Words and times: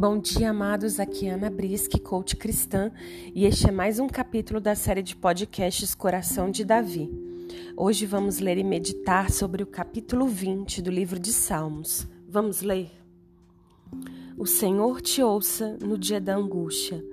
Bom 0.00 0.18
dia, 0.18 0.48
amados. 0.48 0.98
Aqui 0.98 1.26
é 1.26 1.32
Ana 1.32 1.50
Brisque, 1.50 2.00
coach 2.00 2.34
cristã, 2.34 2.90
e 3.34 3.44
este 3.44 3.68
é 3.68 3.70
mais 3.70 3.98
um 3.98 4.08
capítulo 4.08 4.58
da 4.58 4.74
série 4.74 5.02
de 5.02 5.14
podcasts 5.14 5.94
Coração 5.94 6.50
de 6.50 6.64
Davi. 6.64 7.10
Hoje 7.76 8.06
vamos 8.06 8.38
ler 8.38 8.56
e 8.56 8.64
meditar 8.64 9.30
sobre 9.30 9.62
o 9.62 9.66
capítulo 9.66 10.26
20 10.26 10.80
do 10.80 10.90
livro 10.90 11.18
de 11.18 11.30
Salmos. 11.34 12.08
Vamos 12.26 12.62
ler? 12.62 12.90
O 14.38 14.46
Senhor 14.46 15.02
te 15.02 15.22
ouça 15.22 15.76
no 15.82 15.98
dia 15.98 16.18
da 16.18 16.34
angústia. 16.34 17.04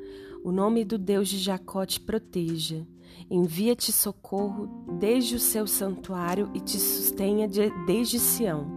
O 0.42 0.50
nome 0.54 0.86
do 0.86 0.98
Deus 0.98 1.28
de 1.28 1.40
Jacó 1.40 1.86
te 1.86 2.00
proteja. 2.00 2.88
Envia-te 3.30 3.92
socorro 3.92 4.86
desde 4.98 5.36
o 5.36 5.40
seu 5.40 5.68
santuário 5.68 6.50
e 6.54 6.62
te 6.62 6.80
sustenha 6.80 7.50
desde 7.86 8.18
Sião. 8.18 8.77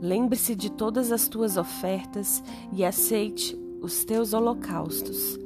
Lembre-se 0.00 0.54
de 0.54 0.70
todas 0.70 1.12
as 1.12 1.28
tuas 1.28 1.56
ofertas 1.56 2.42
e 2.72 2.84
aceite 2.84 3.58
os 3.80 4.04
teus 4.04 4.32
holocaustos. 4.32 5.38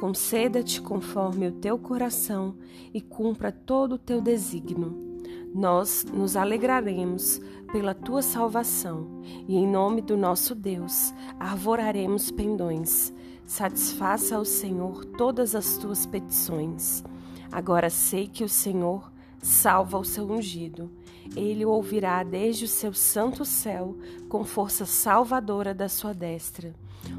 Conceda-te 0.00 0.80
conforme 0.80 1.46
o 1.48 1.52
teu 1.52 1.78
coração 1.78 2.56
e 2.92 3.00
cumpra 3.00 3.52
todo 3.52 3.94
o 3.94 3.98
teu 3.98 4.20
desígnio. 4.20 5.12
Nós 5.54 6.04
nos 6.12 6.36
alegraremos 6.36 7.40
pela 7.70 7.94
tua 7.94 8.22
salvação 8.22 9.22
e, 9.46 9.54
em 9.56 9.66
nome 9.66 10.00
do 10.02 10.16
nosso 10.16 10.54
Deus, 10.54 11.12
arvoraremos 11.38 12.30
pendões. 12.30 13.12
Satisfaça 13.46 14.36
ao 14.36 14.44
Senhor 14.44 15.04
todas 15.04 15.54
as 15.54 15.76
tuas 15.76 16.06
petições. 16.06 17.04
Agora 17.50 17.90
sei 17.90 18.26
que 18.26 18.42
o 18.42 18.48
Senhor 18.48 19.12
salva 19.38 19.98
o 19.98 20.04
seu 20.04 20.30
ungido. 20.30 20.90
Ele 21.36 21.64
o 21.64 21.70
ouvirá 21.70 22.22
desde 22.22 22.64
o 22.64 22.68
seu 22.68 22.92
santo 22.92 23.44
céu, 23.44 23.96
com 24.28 24.44
força 24.44 24.84
salvadora 24.84 25.74
da 25.74 25.88
sua 25.88 26.12
destra. 26.12 26.74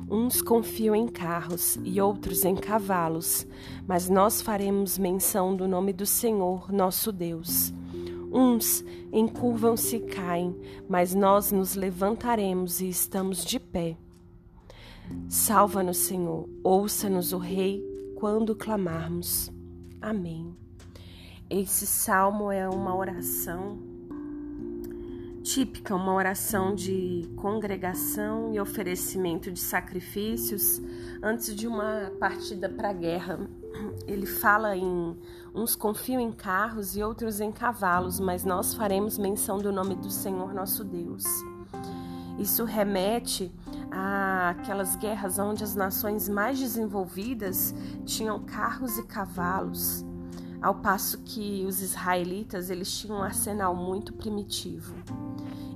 Uns 0.10 0.42
confiam 0.42 0.96
em 0.96 1.08
carros 1.08 1.78
e 1.84 2.00
outros 2.00 2.46
em 2.46 2.56
cavalos, 2.56 3.46
mas 3.88 4.10
nós 4.10 4.42
faremos 4.42 4.98
menção 4.98 5.56
do 5.56 5.68
nome 5.68 5.92
do 5.92 6.06
Senhor, 6.06 6.72
nosso 6.72 7.12
Deus. 7.12 7.74
Uns 8.32 8.84
encurvam-se 9.12 9.98
e 9.98 10.00
caem, 10.02 10.56
mas 10.88 11.14
nós 11.14 11.52
nos 11.52 11.76
levantaremos 11.76 12.82
e 12.82 12.90
estamos 12.90 13.44
de 13.44 13.60
pé. 13.60 13.98
Salva-nos, 15.28 15.98
Senhor, 15.98 16.50
ouça-nos 16.64 17.34
o 17.34 17.38
Rei 17.38 17.84
quando 18.16 18.56
clamarmos. 18.56 19.52
Amém. 20.02 20.56
Esse 21.50 21.86
salmo 21.86 22.52
é 22.52 22.68
uma 22.68 22.96
oração 22.96 23.93
típica, 25.54 25.96
uma 25.96 26.12
oração 26.12 26.74
de 26.74 27.30
congregação 27.36 28.52
e 28.52 28.60
oferecimento 28.60 29.52
de 29.52 29.60
sacrifícios 29.60 30.82
antes 31.22 31.56
de 31.56 31.68
uma 31.68 32.12
partida 32.20 32.68
para 32.68 32.90
a 32.90 32.94
guerra. 32.94 33.40
Ele 34.08 34.26
fala 34.26 34.76
em 34.76 35.16
uns 35.54 35.76
confiam 35.76 36.20
em 36.20 36.32
carros 36.32 36.96
e 36.96 37.04
outros 37.04 37.40
em 37.40 37.52
cavalos, 37.52 38.20
mas 38.20 38.44
nós 38.44 38.74
faremos 38.74 39.20
menção 39.20 39.60
do 39.60 39.72
nome 39.72 39.94
do 39.94 40.10
Senhor 40.10 40.56
nosso 40.56 40.84
Deus. 40.84 41.24
Isso 42.40 42.64
remete 42.64 43.54
àquelas 43.92 44.96
guerras 44.96 45.38
onde 45.38 45.64
as 45.64 45.76
nações 45.76 46.28
mais 46.28 46.58
desenvolvidas 46.58 47.76
tinham 48.06 48.40
carros 48.40 48.98
e 48.98 49.04
cavalos 49.04 50.04
ao 50.64 50.76
passo 50.76 51.18
que 51.20 51.66
os 51.66 51.82
israelitas 51.82 52.70
eles 52.70 52.90
tinham 52.98 53.18
um 53.18 53.22
arsenal 53.22 53.76
muito 53.76 54.14
primitivo. 54.14 54.96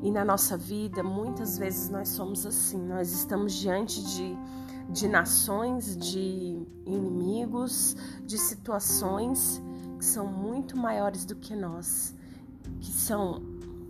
E 0.01 0.09
na 0.09 0.23
nossa 0.23 0.55
vida, 0.55 1.03
muitas 1.03 1.57
vezes 1.57 1.89
nós 1.89 2.07
somos 2.07 2.45
assim, 2.45 2.81
nós 2.87 3.11
estamos 3.11 3.53
diante 3.53 4.01
de, 4.01 4.37
de 4.89 5.09
nações, 5.09 5.97
de 5.97 6.65
inimigos, 6.85 7.97
de 8.23 8.37
situações 8.37 9.61
que 9.99 10.05
são 10.05 10.25
muito 10.25 10.77
maiores 10.77 11.25
do 11.25 11.35
que 11.35 11.53
nós, 11.53 12.15
que 12.79 12.91
são 12.91 13.41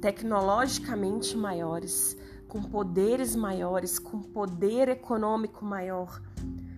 tecnologicamente 0.01 1.37
maiores, 1.37 2.17
com 2.47 2.63
poderes 2.63 3.35
maiores, 3.35 3.99
com 3.99 4.19
poder 4.19 4.89
econômico 4.89 5.63
maior, 5.63 6.19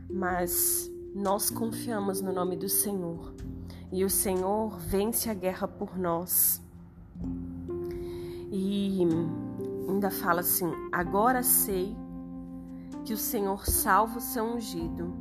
mas 0.09 0.91
nós 1.15 1.49
confiamos 1.49 2.19
no 2.19 2.33
nome 2.33 2.57
do 2.57 2.67
Senhor 2.67 3.33
e 3.91 4.05
o 4.05 4.09
Senhor 4.09 4.77
vence 4.77 5.29
a 5.29 5.33
guerra 5.33 5.67
por 5.67 5.97
nós. 5.97 6.61
E 8.51 9.05
ainda 9.87 10.09
fala 10.09 10.41
assim: 10.41 10.71
agora 10.91 11.41
sei 11.43 11.95
que 13.03 13.13
o 13.13 13.17
Senhor 13.17 13.65
salva 13.65 14.19
o 14.19 14.21
seu 14.21 14.43
ungido. 14.43 15.13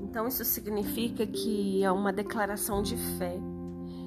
Então 0.00 0.26
isso 0.26 0.44
significa 0.44 1.26
que 1.26 1.82
é 1.82 1.90
uma 1.90 2.12
declaração 2.12 2.82
de 2.82 2.96
fé, 3.18 3.38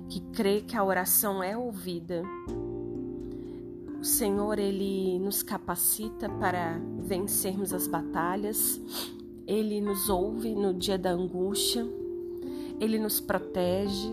que 0.09 0.19
crê 0.31 0.61
que 0.61 0.75
a 0.75 0.83
oração 0.83 1.43
é 1.43 1.57
ouvida. 1.57 2.23
O 3.99 4.03
Senhor 4.03 4.57
ele 4.57 5.19
nos 5.19 5.43
capacita 5.43 6.27
para 6.27 6.79
vencermos 6.99 7.71
as 7.71 7.87
batalhas. 7.87 8.81
Ele 9.45 9.79
nos 9.79 10.09
ouve 10.09 10.55
no 10.55 10.73
dia 10.73 10.97
da 10.97 11.11
angústia 11.11 11.85
ele 12.81 12.97
nos 12.97 13.19
protege 13.19 14.11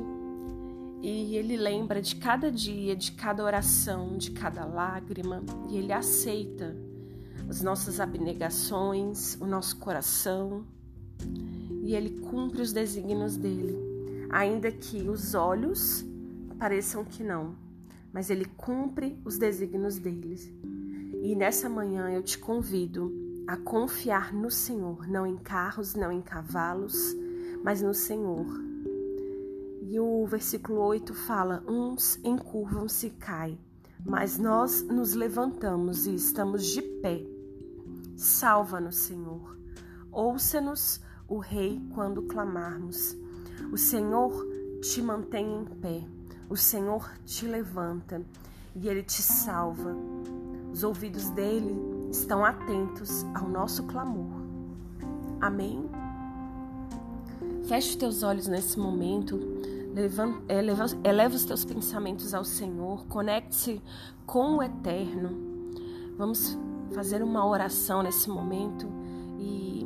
e 1.00 1.34
ele 1.36 1.56
lembra 1.56 2.02
de 2.02 2.16
cada 2.16 2.52
dia, 2.52 2.94
de 2.94 3.12
cada 3.12 3.42
oração, 3.42 4.18
de 4.18 4.30
cada 4.30 4.66
lágrima 4.66 5.42
e 5.70 5.78
ele 5.78 5.90
aceita 5.90 6.76
as 7.48 7.62
nossas 7.62 7.98
abnegações, 7.98 9.38
o 9.40 9.46
nosso 9.46 9.78
coração 9.78 10.66
e 11.82 11.94
ele 11.94 12.20
cumpre 12.20 12.60
os 12.60 12.70
desígnios 12.70 13.38
dele, 13.38 13.74
ainda 14.28 14.70
que 14.70 15.08
os 15.08 15.34
olhos 15.34 16.04
pareçam 16.58 17.02
que 17.06 17.24
não, 17.24 17.56
mas 18.12 18.28
ele 18.28 18.44
cumpre 18.44 19.18
os 19.24 19.38
desígnios 19.38 19.96
dele. 19.96 20.36
E 21.22 21.34
nessa 21.34 21.70
manhã 21.70 22.10
eu 22.10 22.22
te 22.22 22.36
convido 22.36 23.10
a 23.46 23.56
confiar 23.56 24.30
no 24.30 24.50
Senhor, 24.50 25.08
não 25.08 25.26
em 25.26 25.38
carros, 25.38 25.94
não 25.94 26.12
em 26.12 26.20
cavalos, 26.20 27.16
mas 27.62 27.82
no 27.82 27.94
Senhor. 27.94 28.46
E 29.82 29.98
o 29.98 30.26
versículo 30.26 30.80
8 30.80 31.14
fala: 31.14 31.62
Uns 31.66 32.18
encurvam-se 32.22 33.06
e 33.06 33.10
caem, 33.10 33.58
mas 34.04 34.38
nós 34.38 34.82
nos 34.82 35.14
levantamos 35.14 36.06
e 36.06 36.14
estamos 36.14 36.66
de 36.66 36.82
pé. 36.82 37.24
Salva-nos, 38.16 38.96
Senhor. 38.96 39.56
Ouça-nos, 40.10 41.00
o 41.26 41.38
Rei, 41.38 41.80
quando 41.94 42.22
clamarmos. 42.22 43.16
O 43.72 43.76
Senhor 43.76 44.46
te 44.80 45.02
mantém 45.02 45.60
em 45.60 45.64
pé, 45.64 46.04
o 46.48 46.56
Senhor 46.56 47.10
te 47.24 47.46
levanta 47.46 48.22
e 48.74 48.88
ele 48.88 49.02
te 49.02 49.22
salva. 49.22 49.94
Os 50.72 50.84
ouvidos 50.84 51.30
dele 51.30 51.76
estão 52.10 52.44
atentos 52.44 53.24
ao 53.34 53.48
nosso 53.48 53.84
clamor. 53.84 54.42
Amém? 55.40 55.88
Feche 57.68 57.90
os 57.90 57.96
teus 57.96 58.22
olhos 58.22 58.46
nesse 58.46 58.78
momento, 58.78 59.38
eleva, 59.94 60.90
eleva 61.04 61.36
os 61.36 61.44
teus 61.44 61.66
pensamentos 61.66 62.32
ao 62.32 62.42
Senhor, 62.42 63.04
conecte-se 63.08 63.82
com 64.24 64.56
o 64.56 64.62
Eterno. 64.62 65.36
Vamos 66.16 66.56
fazer 66.94 67.22
uma 67.22 67.46
oração 67.46 68.02
nesse 68.02 68.30
momento 68.30 68.88
e 69.38 69.84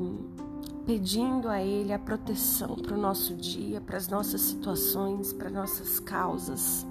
pedindo 0.87 1.49
a 1.49 1.61
Ele 1.61 1.93
a 1.93 1.99
proteção 1.99 2.77
para 2.77 2.95
o 2.95 3.01
nosso 3.01 3.35
dia, 3.35 3.81
para 3.81 3.97
as 3.97 4.07
nossas 4.07 4.43
situações, 4.43 5.33
para 5.33 5.51
nossas 5.51 5.99
causas. 5.99 6.87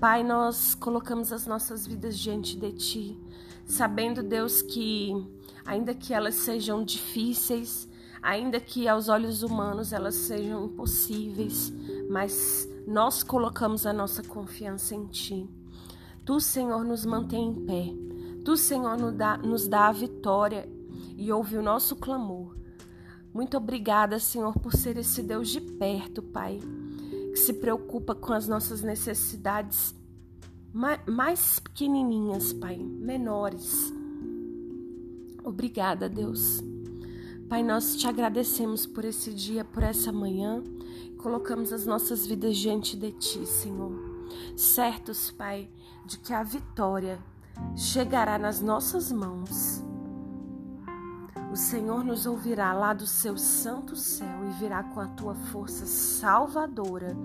Pai, 0.00 0.24
nós 0.24 0.74
colocamos 0.74 1.32
as 1.32 1.46
nossas 1.46 1.86
vidas 1.86 2.18
diante 2.18 2.56
de 2.56 2.72
Ti, 2.72 3.20
sabendo, 3.66 4.22
Deus, 4.22 4.62
que 4.62 5.12
ainda 5.66 5.94
que 5.94 6.14
elas 6.14 6.36
sejam 6.36 6.82
difíceis, 6.82 7.86
ainda 8.26 8.58
que 8.58 8.88
aos 8.88 9.08
olhos 9.08 9.44
humanos 9.44 9.92
elas 9.92 10.16
sejam 10.16 10.64
impossíveis, 10.64 11.72
mas 12.10 12.68
nós 12.84 13.22
colocamos 13.22 13.86
a 13.86 13.92
nossa 13.92 14.20
confiança 14.20 14.96
em 14.96 15.06
Ti. 15.06 15.48
Tu, 16.24 16.40
Senhor, 16.40 16.84
nos 16.84 17.06
mantém 17.06 17.50
em 17.50 17.54
pé. 17.54 17.94
Tu, 18.44 18.56
Senhor, 18.56 18.98
nos 18.98 19.14
dá, 19.14 19.36
nos 19.38 19.68
dá 19.68 19.86
a 19.86 19.92
vitória 19.92 20.68
e 21.16 21.30
ouve 21.30 21.56
o 21.56 21.62
nosso 21.62 21.94
clamor. 21.94 22.56
Muito 23.32 23.56
obrigada, 23.56 24.18
Senhor, 24.18 24.58
por 24.58 24.72
ser 24.72 24.96
esse 24.96 25.22
Deus 25.22 25.48
de 25.48 25.60
perto, 25.60 26.20
Pai, 26.20 26.58
que 27.30 27.36
se 27.36 27.52
preocupa 27.52 28.12
com 28.12 28.32
as 28.32 28.48
nossas 28.48 28.82
necessidades 28.82 29.94
mais 31.06 31.60
pequenininhas, 31.60 32.52
Pai, 32.52 32.76
menores. 32.76 33.92
Obrigada, 35.44 36.08
Deus. 36.08 36.65
Pai, 37.48 37.62
nós 37.62 37.94
te 37.94 38.08
agradecemos 38.08 38.86
por 38.86 39.04
esse 39.04 39.32
dia, 39.32 39.64
por 39.64 39.84
essa 39.84 40.10
manhã. 40.10 40.64
Colocamos 41.18 41.72
as 41.72 41.86
nossas 41.86 42.26
vidas 42.26 42.56
diante 42.56 42.96
de 42.96 43.12
ti, 43.12 43.46
Senhor. 43.46 43.92
Certos, 44.56 45.30
Pai, 45.30 45.70
de 46.04 46.18
que 46.18 46.32
a 46.32 46.42
vitória 46.42 47.20
chegará 47.76 48.36
nas 48.36 48.60
nossas 48.60 49.12
mãos. 49.12 49.82
o 51.52 51.56
Senhor 51.56 52.04
nos 52.04 52.26
ouvirá 52.26 52.72
lá 52.74 52.92
do 52.92 53.06
seu 53.06 53.38
santo 53.38 53.96
céu 53.96 54.44
e 54.44 54.50
virá 54.58 54.82
com 54.82 55.00
a 55.00 55.06
tua 55.06 55.34
força 55.34 55.86
salvadora, 55.86 57.16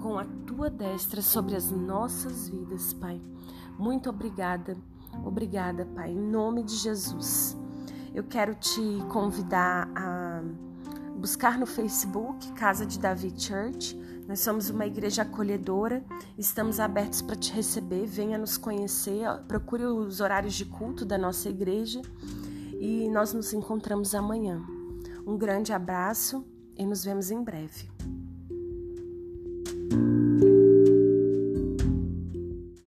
com 0.00 0.16
a 0.16 0.24
tua 0.46 0.70
destra 0.70 1.22
sobre 1.22 1.56
as 1.56 1.70
nossas 1.70 2.48
vidas, 2.48 2.92
Pai. 2.92 3.20
Muito 3.78 4.10
obrigada, 4.10 4.76
obrigada, 5.24 5.86
Pai, 5.86 6.12
em 6.12 6.20
nome 6.20 6.62
de 6.62 6.76
Jesus. 6.76 7.59
Eu 8.12 8.24
quero 8.24 8.54
te 8.54 8.80
convidar 9.08 9.88
a 9.94 10.42
buscar 11.16 11.58
no 11.58 11.66
Facebook 11.66 12.52
Casa 12.52 12.84
de 12.84 12.98
Davi 12.98 13.32
Church. 13.36 13.96
Nós 14.26 14.40
somos 14.40 14.68
uma 14.68 14.86
igreja 14.86 15.22
acolhedora, 15.22 16.04
estamos 16.36 16.80
abertos 16.80 17.22
para 17.22 17.36
te 17.36 17.52
receber. 17.52 18.06
Venha 18.06 18.36
nos 18.36 18.56
conhecer, 18.56 19.26
procure 19.46 19.84
os 19.84 20.20
horários 20.20 20.54
de 20.54 20.64
culto 20.64 21.04
da 21.04 21.16
nossa 21.16 21.48
igreja 21.48 22.02
e 22.80 23.08
nós 23.08 23.32
nos 23.32 23.52
encontramos 23.52 24.14
amanhã. 24.14 24.60
Um 25.26 25.36
grande 25.38 25.72
abraço 25.72 26.44
e 26.76 26.84
nos 26.84 27.04
vemos 27.04 27.30
em 27.30 27.42
breve. 27.42 27.88